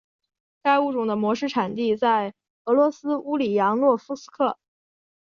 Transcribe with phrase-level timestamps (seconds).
[0.63, 2.33] 该物种的模式产地在
[2.65, 4.57] 俄罗斯乌里扬诺夫斯克。